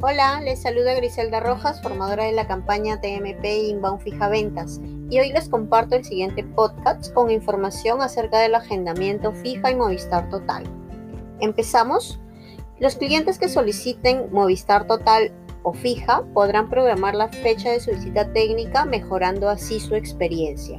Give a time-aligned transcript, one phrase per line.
[0.00, 4.80] Hola, les saluda Griselda Rojas, formadora de la campaña TMP Inbound Fija Ventas,
[5.10, 10.30] y hoy les comparto el siguiente podcast con información acerca del agendamiento fija y Movistar
[10.30, 10.62] Total.
[11.40, 12.20] Empezamos.
[12.78, 15.32] Los clientes que soliciten Movistar Total
[15.64, 20.78] o fija podrán programar la fecha de su visita técnica mejorando así su experiencia.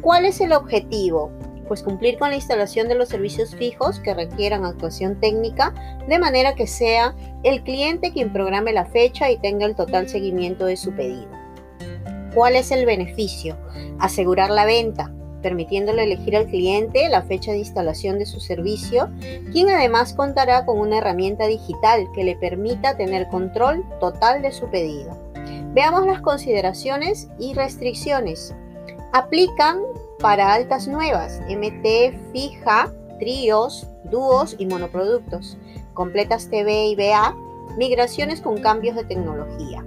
[0.00, 1.30] ¿Cuál es el objetivo?
[1.64, 5.74] Pues cumplir con la instalación de los servicios fijos que requieran actuación técnica,
[6.08, 10.66] de manera que sea el cliente quien programe la fecha y tenga el total seguimiento
[10.66, 11.30] de su pedido.
[12.34, 13.56] ¿Cuál es el beneficio?
[13.98, 19.10] Asegurar la venta, permitiéndole elegir al cliente la fecha de instalación de su servicio,
[19.52, 24.66] quien además contará con una herramienta digital que le permita tener control total de su
[24.70, 25.16] pedido.
[25.74, 28.54] Veamos las consideraciones y restricciones.
[29.12, 29.80] Aplican
[30.24, 35.58] para altas nuevas, MT fija, tríos, dúos y monoproductos,
[35.92, 37.36] completas TV y BA,
[37.76, 39.84] migraciones con cambios de tecnología.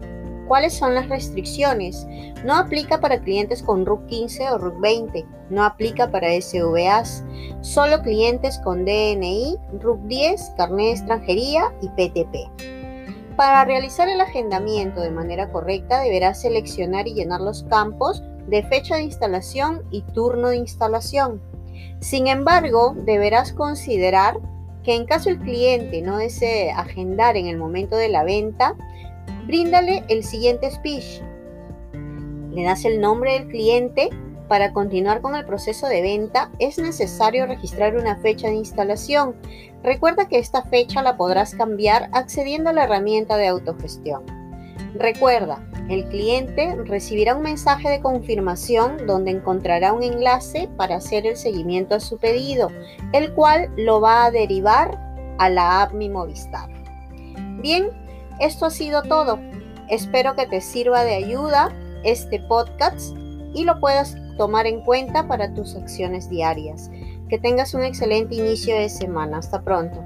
[0.48, 2.06] ¿Cuáles son las restricciones?
[2.46, 7.24] No aplica para clientes con RUC 15 o RUC 20, no aplica para SVAs,
[7.62, 13.36] solo clientes con DNI, RUC 10, carnet de extranjería y PTP.
[13.36, 18.96] Para realizar el agendamiento de manera correcta deberás seleccionar y llenar los campos de fecha
[18.96, 21.42] de instalación y turno de instalación.
[22.00, 24.40] Sin embargo, deberás considerar
[24.84, 28.76] que en caso el cliente no desee agendar en el momento de la venta,
[29.46, 31.22] bríndale el siguiente speech.
[32.52, 34.10] Le das el nombre del cliente.
[34.48, 39.36] Para continuar con el proceso de venta es necesario registrar una fecha de instalación.
[39.84, 44.24] Recuerda que esta fecha la podrás cambiar accediendo a la herramienta de autogestión.
[44.96, 51.38] Recuerda, el cliente recibirá un mensaje de confirmación donde encontrará un enlace para hacer el
[51.38, 52.70] seguimiento a su pedido,
[53.14, 55.00] el cual lo va a derivar
[55.38, 56.70] a la app Mi Movistar.
[57.62, 57.90] Bien,
[58.40, 59.40] esto ha sido todo.
[59.90, 63.16] Espero que te sirva de ayuda este podcast
[63.54, 66.92] y lo puedas tomar en cuenta para tus acciones diarias.
[67.30, 69.40] Que tengas un excelente inicio de semana.
[69.40, 70.04] Hasta pronto.